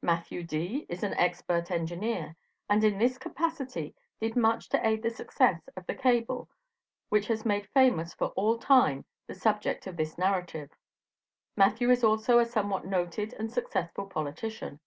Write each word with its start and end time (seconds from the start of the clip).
Matthew 0.00 0.44
D. 0.44 0.86
is 0.88 1.02
an 1.02 1.14
expert 1.14 1.68
engineer, 1.72 2.36
and 2.70 2.84
in 2.84 2.98
this 2.98 3.18
capacity 3.18 3.96
did 4.20 4.36
much 4.36 4.68
to 4.68 4.86
aid 4.86 5.02
the 5.02 5.10
success 5.10 5.60
of 5.76 5.84
the 5.86 5.94
cable 5.96 6.48
which 7.08 7.26
has 7.26 7.44
made 7.44 7.68
famous 7.70 8.14
for 8.14 8.28
all 8.36 8.58
time 8.58 9.04
the 9.26 9.34
subject 9.34 9.88
of 9.88 9.96
this 9.96 10.16
narrative. 10.16 10.70
Matthew 11.56 11.90
is 11.90 12.04
also 12.04 12.38
a 12.38 12.44
somewhat 12.46 12.86
noted 12.86 13.32
and 13.32 13.50
successful 13.50 14.06
politician. 14.06 14.78